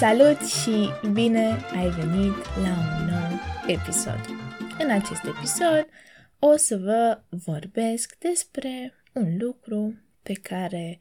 [0.00, 4.20] Salut și bine ai venit la un nou episod.
[4.78, 5.86] În acest episod
[6.38, 11.00] o să vă vorbesc despre un lucru pe care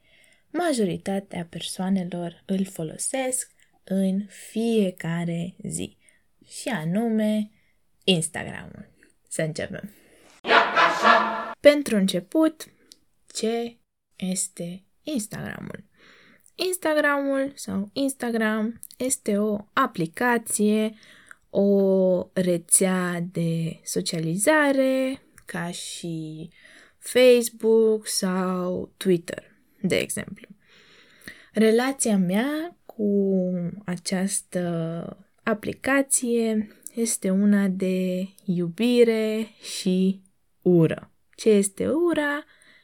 [0.50, 3.52] majoritatea persoanelor îl folosesc
[3.84, 5.98] în fiecare zi,
[6.46, 7.52] și anume
[8.04, 8.90] Instagramul.
[9.28, 9.94] Să începem!
[11.60, 12.66] Pentru început,
[13.34, 13.78] ce
[14.16, 15.89] este Instagramul?
[16.68, 20.94] Instagramul sau Instagram este o aplicație,
[21.50, 26.50] o rețea de socializare, ca și
[26.98, 29.44] Facebook sau Twitter,
[29.82, 30.48] de exemplu.
[31.52, 33.52] Relația mea cu
[33.86, 40.22] această aplicație este una de iubire și
[40.62, 41.12] ură.
[41.36, 42.44] Ce este ura?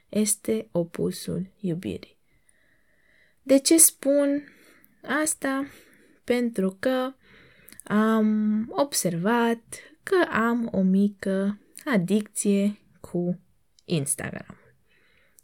[0.10, 2.15] Este opusul iubirii.
[3.48, 4.44] De ce spun
[5.22, 5.68] asta?
[6.24, 7.14] Pentru că
[7.84, 9.64] am observat
[10.04, 13.40] că am o mică adicție cu
[13.84, 14.58] Instagram.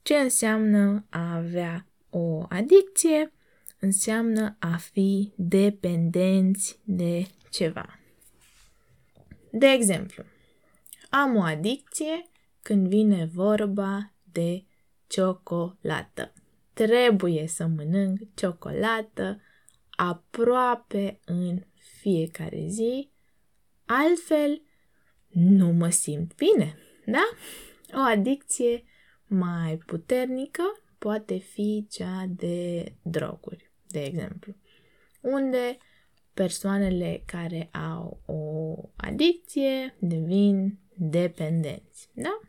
[0.02, 3.34] Ce înseamnă a avea o adicție?
[3.80, 8.00] Înseamnă a fi dependenți de ceva.
[9.52, 10.24] De exemplu,
[11.10, 12.30] am o adicție
[12.62, 14.64] când vine vorba de
[15.08, 16.34] ciocolată.
[16.86, 19.42] Trebuie să mănânc ciocolată
[19.90, 21.64] aproape în
[22.00, 23.12] fiecare zi,
[23.86, 24.62] altfel
[25.28, 27.24] nu mă simt bine, da?
[27.94, 28.84] O adicție
[29.28, 30.64] mai puternică
[30.98, 34.56] poate fi cea de droguri, de exemplu,
[35.22, 35.78] unde
[36.34, 42.40] persoanele care au o adicție devin dependenți, da?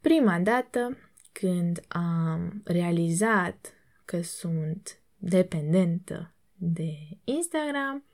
[0.00, 0.98] Prima dată
[1.40, 8.04] când am realizat că sunt dependentă de Instagram,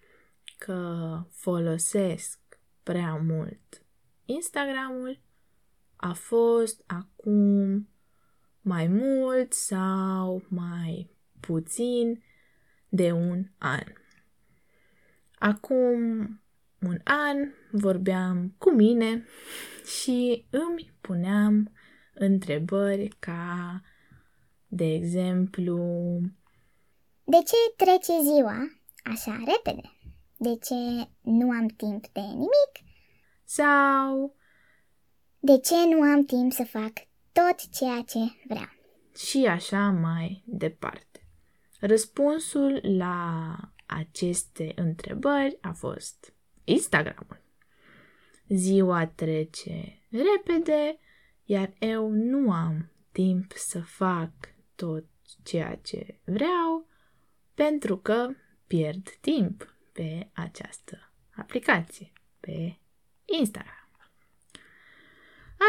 [0.59, 2.39] că folosesc
[2.83, 3.85] prea mult
[4.25, 5.21] Instagramul,
[5.97, 7.89] a fost acum
[8.61, 11.11] mai mult sau mai
[11.41, 12.23] puțin
[12.89, 13.85] de un an.
[15.39, 16.01] Acum
[16.81, 17.37] un an
[17.71, 19.25] vorbeam cu mine
[20.03, 21.73] și îmi puneam
[22.21, 23.81] întrebări ca,
[24.67, 25.77] de exemplu,
[27.25, 28.57] De ce trece ziua
[29.05, 29.93] așa repede?
[30.37, 32.73] De ce nu am timp de nimic?
[33.45, 34.35] sau
[35.39, 36.93] De ce nu am timp să fac
[37.33, 38.79] tot ceea ce vreau?
[39.17, 41.25] și așa mai departe.
[41.81, 47.43] Răspunsul la aceste întrebări a fost Instagramul.
[48.49, 50.99] Ziua trece repede,
[51.51, 54.33] iar eu nu am timp să fac
[54.75, 55.05] tot
[55.43, 56.89] ceea ce vreau
[57.55, 58.29] pentru că
[58.67, 62.79] pierd timp pe această aplicație, pe
[63.25, 63.91] Instagram.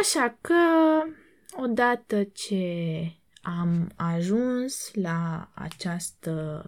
[0.02, 0.64] Așa că,
[1.64, 2.66] odată ce
[3.42, 6.66] am ajuns la această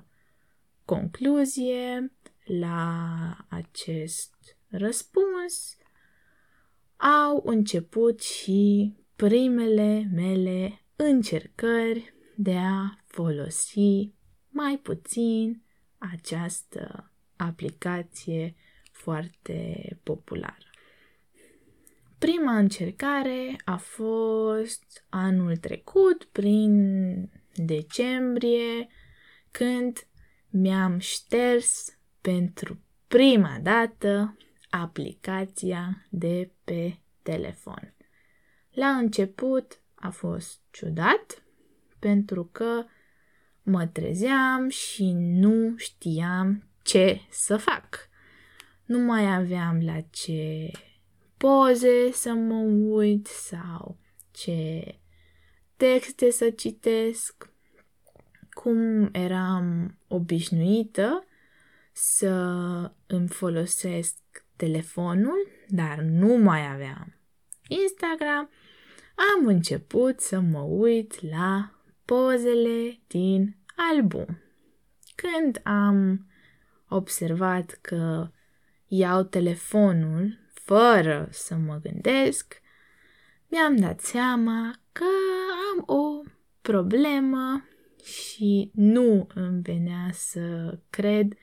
[0.85, 2.11] concluzie,
[2.43, 5.77] la acest răspuns,
[6.97, 14.11] au început și primele mele încercări de a folosi
[14.49, 15.63] mai puțin
[15.97, 18.55] această aplicație
[18.91, 20.67] foarte populară.
[22.17, 28.87] Prima încercare a fost anul trecut, prin decembrie,
[29.51, 30.07] când
[30.49, 34.37] mi-am șters pentru prima dată
[34.69, 37.92] aplicația de pe telefon.
[38.73, 41.43] La început a fost ciudat
[41.99, 42.85] pentru că
[43.63, 48.09] mă trezeam și nu știam ce să fac.
[48.85, 50.71] Nu mai aveam la ce
[51.37, 52.59] poze să mă
[52.95, 53.97] uit sau
[54.31, 54.83] ce
[55.77, 57.51] texte să citesc.
[58.49, 61.25] Cum eram obișnuită
[61.91, 62.31] să
[63.07, 64.17] îmi folosesc
[64.55, 67.22] telefonul, dar nu mai aveam
[67.67, 68.49] Instagram,
[69.15, 71.71] am început să mă uit la
[72.05, 73.55] pozele din
[73.91, 74.41] album.
[75.15, 76.27] Când am
[76.87, 78.31] observat că
[78.87, 82.61] iau telefonul fără să mă gândesc,
[83.47, 85.05] mi-am dat seama că
[85.71, 86.21] am o
[86.61, 87.65] problemă
[88.03, 91.33] și nu îmi venea să cred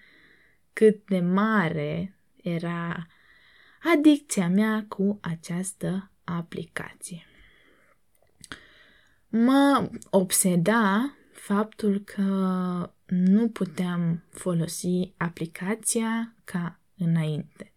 [0.72, 3.06] cât de mare era
[3.82, 7.24] adicția mea cu această aplicație.
[9.28, 12.22] Mă obseda faptul că
[13.06, 17.72] nu puteam folosi aplicația ca înainte.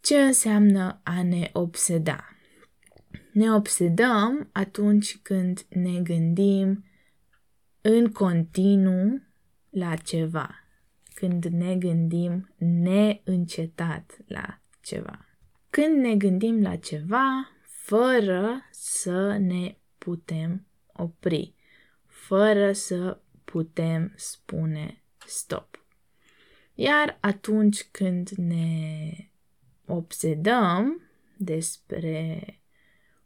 [0.00, 2.36] Ce înseamnă a ne obseda?
[3.32, 6.84] Ne obsedăm atunci când ne gândim
[7.80, 9.22] în continuu
[9.70, 10.61] la ceva,
[11.22, 15.26] când ne gândim neîncetat la ceva.
[15.70, 21.54] Când ne gândim la ceva fără să ne putem opri,
[22.06, 25.84] fără să putem spune stop.
[26.74, 29.10] Iar atunci când ne
[29.86, 32.44] obsedăm despre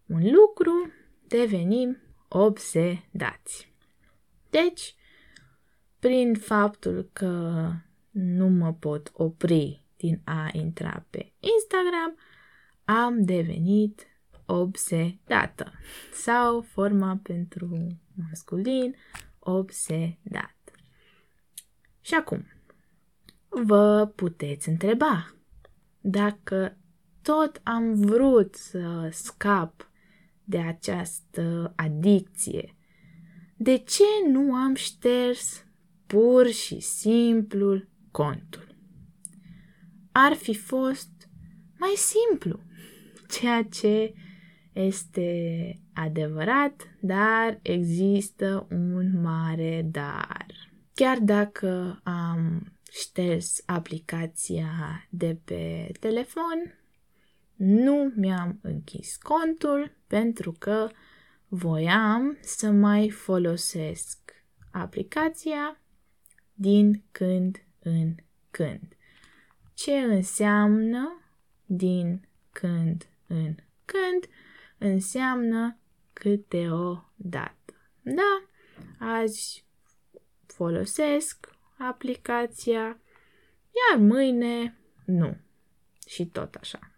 [0.06, 0.92] un lucru,
[1.26, 1.98] devenim
[2.28, 3.72] obsedați.
[4.50, 4.94] Deci,
[5.98, 7.72] prin faptul că
[8.16, 12.16] nu mă pot opri din a intra pe Instagram,
[12.84, 14.06] am devenit
[14.46, 15.72] obsedată
[16.12, 17.98] sau forma pentru
[18.30, 18.94] masculin
[19.38, 20.56] obsedat.
[22.00, 22.46] Și acum,
[23.48, 25.34] vă puteți întreba
[26.00, 26.76] dacă
[27.22, 29.90] tot am vrut să scap
[30.44, 32.76] de această adicție,
[33.56, 35.66] de ce nu am șters
[36.06, 37.82] pur și simplu
[38.16, 38.74] contul?
[40.12, 41.28] Ar fi fost
[41.78, 42.60] mai simplu,
[43.28, 44.14] ceea ce
[44.72, 45.28] este
[45.92, 50.46] adevărat, dar există un mare dar.
[50.94, 54.70] Chiar dacă am șters aplicația
[55.10, 56.78] de pe telefon,
[57.56, 60.88] nu mi-am închis contul pentru că
[61.48, 64.18] voiam să mai folosesc
[64.70, 65.80] aplicația
[66.54, 68.14] din când în
[68.50, 68.96] când.
[69.74, 71.20] Ce înseamnă
[71.66, 73.54] din când în
[73.84, 74.28] când?
[74.78, 75.78] Înseamnă
[76.12, 77.74] câte o dată.
[78.02, 78.48] Da,
[78.98, 79.64] azi
[80.46, 81.48] folosesc
[81.78, 83.00] aplicația,
[83.88, 85.36] iar mâine nu.
[86.06, 86.90] Și tot așa.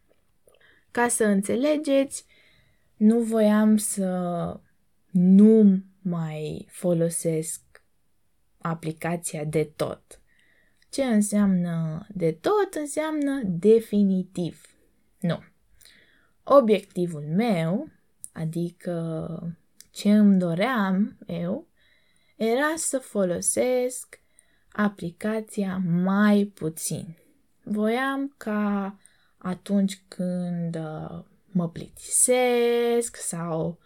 [0.90, 2.26] Ca să înțelegeți,
[2.96, 4.60] nu voiam să
[5.10, 7.60] nu mai folosesc
[8.58, 10.17] aplicația de tot.
[10.90, 12.74] Ce înseamnă de tot?
[12.74, 14.62] Înseamnă definitiv.
[15.20, 15.38] Nu.
[16.44, 17.88] Obiectivul meu,
[18.32, 19.56] adică
[19.90, 21.66] ce îmi doream eu,
[22.36, 24.20] era să folosesc
[24.72, 27.16] aplicația mai puțin.
[27.62, 28.96] Voiam ca
[29.38, 33.78] atunci când uh, mă plictisesc sau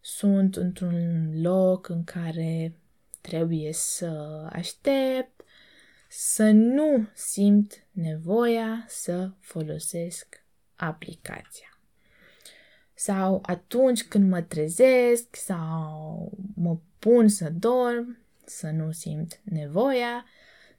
[0.00, 2.74] sunt într-un loc în care
[3.20, 5.39] trebuie să aștept,
[6.12, 11.78] să nu simt nevoia să folosesc aplicația.
[12.94, 20.24] Sau atunci când mă trezesc sau mă pun să dorm, să nu simt nevoia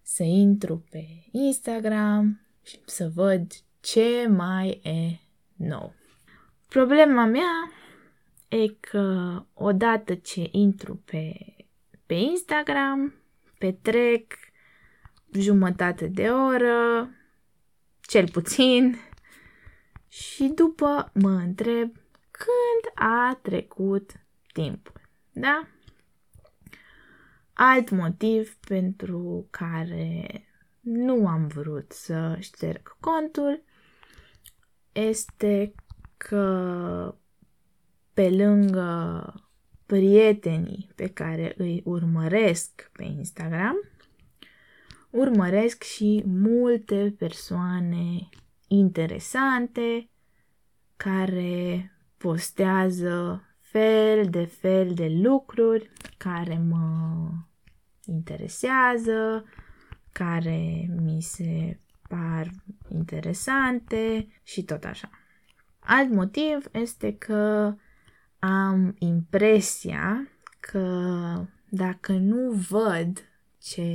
[0.01, 5.19] să intru pe Instagram și să văd ce mai e
[5.55, 5.93] nou.
[6.67, 7.71] Problema mea
[8.47, 11.33] e că odată ce intru pe,
[12.05, 13.13] pe Instagram,
[13.57, 14.33] petrec
[15.33, 17.09] jumătate de oră,
[18.01, 18.95] cel puțin,
[20.07, 21.95] și după mă întreb
[22.31, 24.11] când a trecut
[24.53, 25.01] timpul.
[25.31, 25.67] Da?
[27.53, 30.27] Alt motiv pentru care
[30.79, 33.63] nu am vrut să șterg contul
[34.91, 35.73] este
[36.17, 37.15] că
[38.13, 39.33] pe lângă
[39.85, 43.75] prietenii pe care îi urmăresc pe Instagram,
[45.12, 48.30] urmăresc și multe persoane
[48.68, 50.10] interesante
[50.96, 57.30] care postează fel de fel de lucruri care mă
[58.06, 59.46] interesează,
[60.12, 62.51] care mi se par
[62.88, 65.10] interesante și tot așa.
[65.80, 67.75] Alt motiv este că
[68.39, 70.27] am impresia
[70.60, 73.30] că dacă nu văd
[73.62, 73.91] ce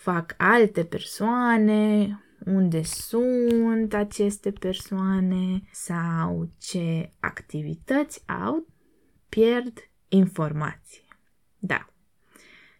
[0.00, 2.08] fac alte persoane,
[2.44, 8.66] unde sunt aceste persoane sau ce activități au,
[9.28, 9.78] pierd
[10.08, 11.02] informație.
[11.58, 11.86] Da.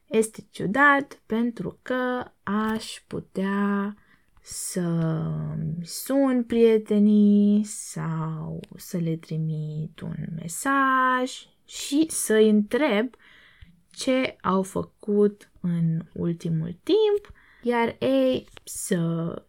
[0.06, 3.96] Este ciudat pentru că aș putea
[4.42, 4.82] să
[5.82, 11.32] sun prietenii sau să le trimit un mesaj
[11.64, 13.14] și să-i întreb
[14.00, 19.44] ce au făcut în ultimul timp, iar ei să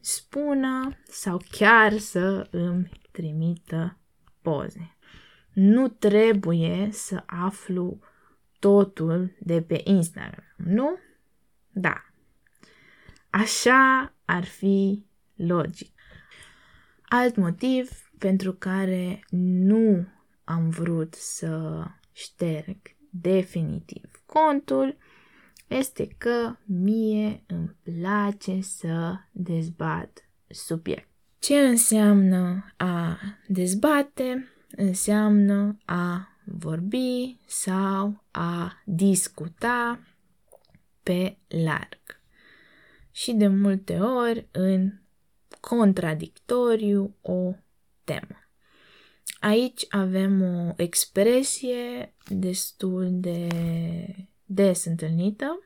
[0.00, 3.98] spună sau chiar să îmi trimită
[4.42, 4.96] poze.
[5.52, 7.98] Nu trebuie să aflu
[8.58, 10.98] totul de pe Instagram, nu?
[11.70, 12.04] Da.
[13.30, 15.92] Așa ar fi logic.
[17.02, 20.06] Alt motiv pentru care nu
[20.44, 24.96] am vrut să șterg definitiv contul
[25.66, 31.08] este că mie îmi place să dezbat subiect.
[31.38, 33.18] Ce înseamnă a
[33.48, 34.48] dezbate?
[34.70, 40.00] Înseamnă a vorbi sau a discuta
[41.02, 42.20] pe larg.
[43.10, 44.92] Și de multe ori în
[45.60, 47.54] contradictoriu o
[48.04, 48.43] temă.
[49.44, 53.48] Aici avem o expresie destul de
[54.44, 55.62] des întâlnită,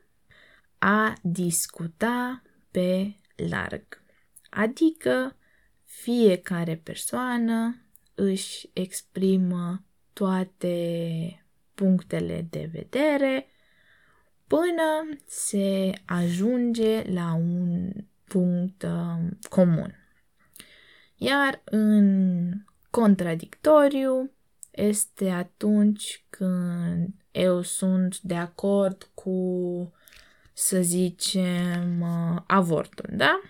[0.77, 4.01] a discuta pe larg.
[4.49, 5.37] Adică
[5.83, 7.81] fiecare persoană
[8.15, 9.83] își exprimă
[10.13, 13.47] toate punctele de vedere
[14.47, 17.91] până se ajunge la un
[18.23, 19.95] punct uh, comun.
[21.15, 24.31] Iar în contradictoriu
[24.71, 29.93] este atunci când eu sunt de acord cu,
[30.53, 33.41] să zicem, uh, avortul, da?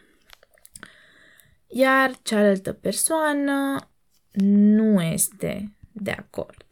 [1.68, 3.90] Iar cealaltă persoană
[4.32, 6.66] nu este de acord.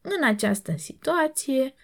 [0.00, 1.74] În această situație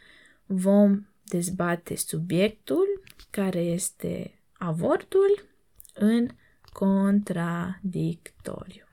[0.46, 5.48] vom dezbate subiectul care este avortul
[5.94, 6.28] în
[6.72, 8.87] contradictoriu.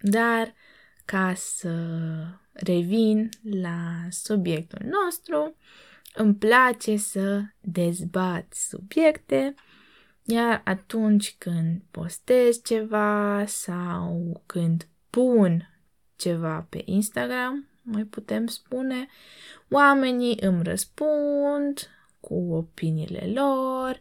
[0.00, 0.54] Dar
[1.04, 1.74] ca să
[2.52, 5.56] revin la subiectul nostru,
[6.14, 9.54] îmi place să dezbat subiecte,
[10.22, 15.74] iar atunci când postez ceva sau când pun
[16.16, 19.06] ceva pe Instagram, mai putem spune,
[19.70, 21.88] oamenii îmi răspund
[22.20, 24.00] cu opiniile lor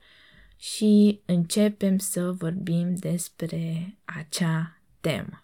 [0.58, 5.44] și începem să vorbim despre acea temă.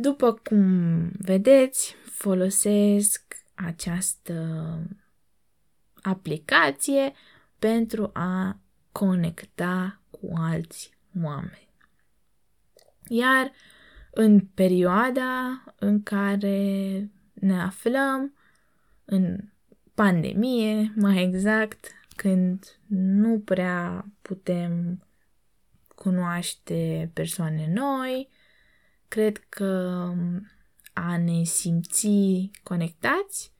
[0.00, 4.78] După cum vedeți, folosesc această
[6.02, 7.12] aplicație
[7.58, 8.60] pentru a
[8.92, 10.90] conecta cu alți
[11.22, 11.68] oameni.
[13.08, 13.52] Iar
[14.10, 18.34] în perioada în care ne aflăm,
[19.04, 19.38] în
[19.94, 25.04] pandemie, mai exact, când nu prea putem
[25.94, 28.28] cunoaște persoane noi,
[29.10, 30.12] cred că
[30.92, 32.08] a ne simți
[32.62, 33.52] conectați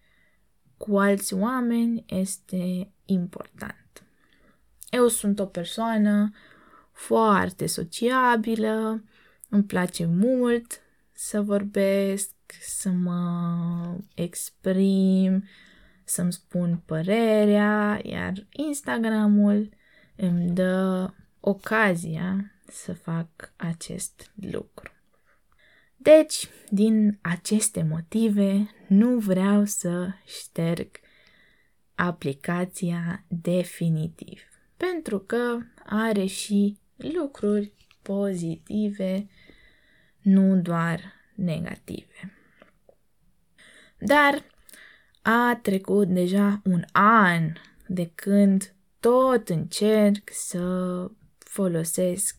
[0.76, 4.04] cu alți oameni este important.
[4.90, 6.30] Eu sunt o persoană
[6.92, 9.04] foarte sociabilă,
[9.49, 10.80] îmi place mult
[11.12, 12.30] să vorbesc,
[12.61, 15.45] să mă exprim,
[16.04, 19.69] să-mi spun părerea, iar Instagramul
[20.16, 25.00] îmi dă ocazia să fac acest lucru.
[26.02, 30.90] Deci, din aceste motive, nu vreau să șterg
[31.95, 34.42] aplicația definitiv,
[34.76, 39.26] pentru că are și lucruri pozitive,
[40.21, 41.00] nu doar
[41.35, 42.35] negative.
[43.99, 44.45] Dar
[45.23, 47.52] a trecut deja un an
[47.87, 51.07] de când tot încerc să
[51.38, 52.37] folosesc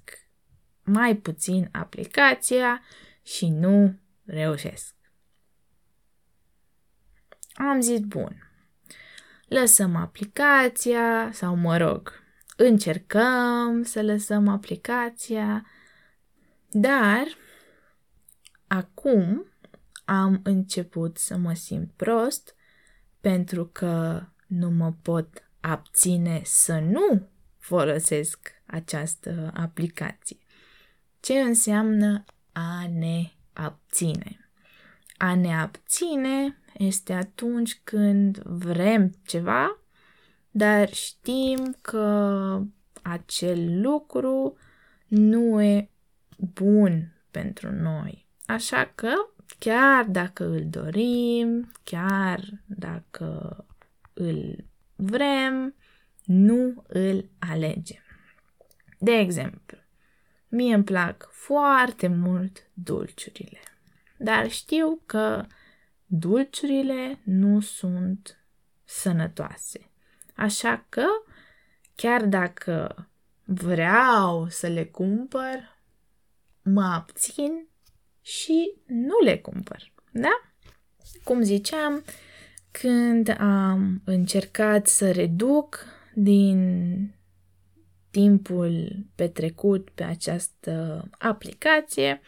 [0.83, 2.81] mai puțin aplicația
[3.21, 4.95] și nu reușesc.
[7.53, 8.51] Am zis, bun,
[9.47, 12.23] lăsăm aplicația sau, mă rog,
[12.57, 15.65] încercăm să lăsăm aplicația,
[16.69, 17.23] dar
[18.67, 19.45] acum
[20.05, 22.55] am început să mă simt prost
[23.19, 30.37] pentru că nu mă pot abține să nu folosesc această aplicație.
[31.19, 34.49] Ce înseamnă a ne abține.
[35.17, 39.79] A ne abține este atunci când vrem ceva,
[40.51, 42.61] dar știm că
[43.01, 44.57] acel lucru
[45.07, 45.89] nu e
[46.37, 48.27] bun pentru noi.
[48.45, 49.13] Așa că,
[49.59, 53.65] chiar dacă îl dorim, chiar dacă
[54.13, 54.65] îl
[54.95, 55.75] vrem,
[56.23, 58.01] nu îl alegem.
[58.99, 59.77] De exemplu,
[60.53, 63.59] Mie îmi plac foarte mult dulciurile,
[64.17, 65.45] dar știu că
[66.05, 68.45] dulciurile nu sunt
[68.83, 69.89] sănătoase.
[70.35, 71.05] Așa că,
[71.95, 73.07] chiar dacă
[73.43, 75.77] vreau să le cumpăr,
[76.61, 77.67] mă abțin
[78.21, 79.91] și nu le cumpăr.
[80.11, 80.41] Da?
[81.23, 82.03] Cum ziceam,
[82.71, 87.15] când am încercat să reduc din
[88.11, 92.21] timpul petrecut pe această aplicație,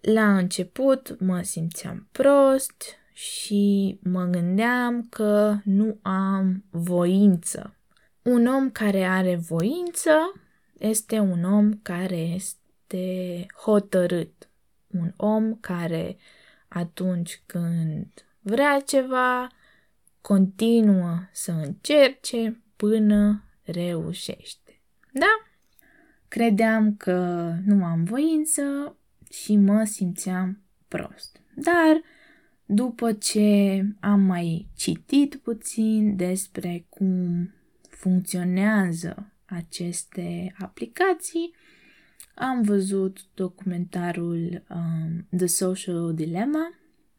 [0.00, 7.76] la început mă simțeam prost și mă gândeam că nu am voință.
[8.22, 10.12] Un om care are voință
[10.78, 14.50] este un om care este hotărât.
[14.86, 16.16] Un om care
[16.68, 19.48] atunci când vrea ceva,
[20.20, 24.65] continuă să încerce până reușește.
[25.18, 25.48] Da?
[26.28, 28.96] Credeam că nu am voință
[29.30, 31.40] și mă simțeam prost.
[31.54, 32.02] Dar
[32.66, 37.50] după ce am mai citit puțin despre cum
[37.88, 41.54] funcționează aceste aplicații,
[42.34, 46.74] am văzut documentarul um, The Social Dilemma,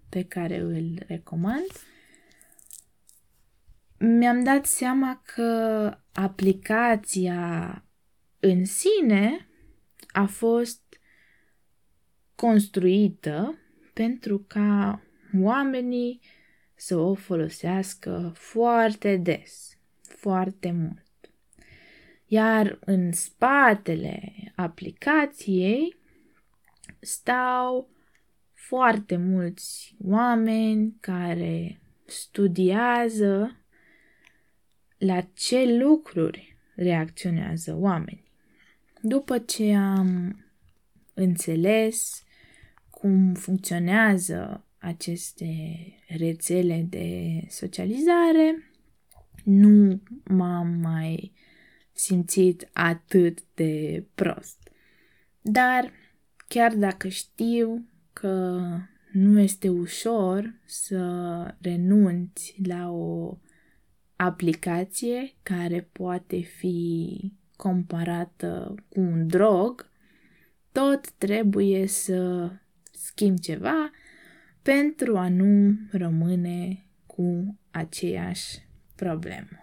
[0.09, 1.65] pe care îl recomand.
[3.97, 7.81] Mi-am dat seama că aplicația
[8.39, 9.47] în sine
[10.07, 10.81] a fost
[12.35, 13.57] construită
[13.93, 15.01] pentru ca
[15.39, 16.21] oamenii
[16.75, 21.05] să o folosească foarte des, foarte mult.
[22.25, 25.97] Iar în spatele aplicației
[26.99, 27.89] stau
[28.53, 33.61] foarte mulți oameni care studiază
[34.97, 38.26] la ce lucruri reacționează oamenii.
[39.07, 40.39] După ce am
[41.13, 42.23] înțeles
[42.89, 48.71] cum funcționează aceste rețele de socializare,
[49.43, 51.33] nu m-am mai
[51.91, 54.71] simțit atât de prost.
[55.41, 55.91] Dar
[56.47, 58.61] chiar dacă știu că
[59.11, 63.37] nu este ușor să renunți la o
[64.15, 69.89] aplicație care poate fi comparată cu un drog,
[70.71, 72.51] tot trebuie să
[72.91, 73.91] schimb ceva
[74.61, 79.57] pentru a nu rămâne cu aceeași problemă.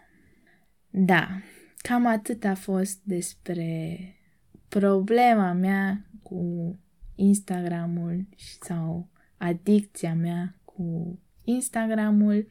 [0.90, 1.28] Da,
[1.76, 3.98] cam atât a fost despre
[4.68, 6.78] problema mea cu
[7.14, 8.28] Instagramul
[8.60, 12.46] sau adicția mea cu Instagramul.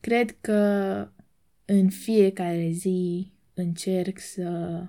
[0.00, 1.08] Cred că
[1.64, 4.82] în fiecare zi încerc să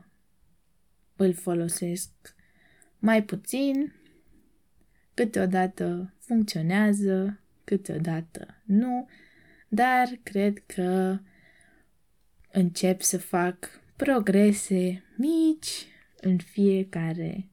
[1.16, 2.12] îl folosesc
[3.00, 3.94] mai puțin,
[5.14, 9.08] câteodată funcționează, câteodată nu,
[9.68, 11.20] dar cred că
[12.52, 15.88] încep să fac progrese mici
[16.22, 17.50] în fiecare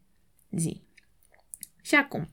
[0.51, 0.81] zi.
[1.83, 2.29] Și acum,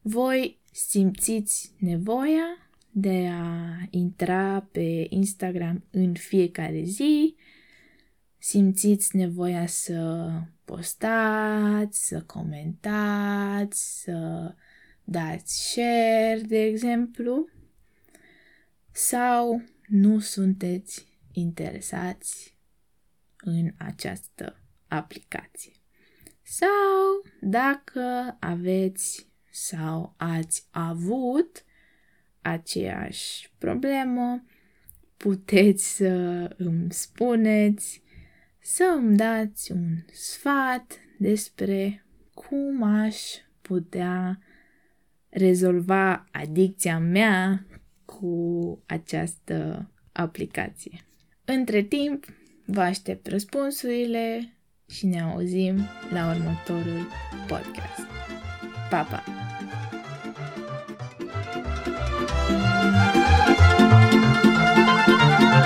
[0.00, 7.36] voi simțiți nevoia de a intra pe Instagram în fiecare zi,
[8.38, 10.30] simțiți nevoia să
[10.64, 14.54] postați, să comentați, să
[15.04, 17.48] dați share, de exemplu,
[18.92, 22.56] sau nu sunteți interesați
[23.36, 25.72] în această aplicație.
[26.42, 31.64] Sau dacă aveți sau ați avut
[32.40, 34.44] aceeași problemă,
[35.16, 36.08] puteți să
[36.56, 38.02] îmi spuneți,
[38.68, 43.16] să îmi dați un sfat despre cum aș
[43.60, 44.38] putea
[45.28, 47.66] rezolva adicția mea
[48.04, 51.06] cu această aplicație.
[51.44, 52.24] Între timp,
[52.64, 54.56] vă aștept răspunsurile
[54.88, 55.76] și ne auzim
[56.10, 57.06] la următorul
[57.46, 58.06] podcast.
[58.90, 59.45] Pa, pa!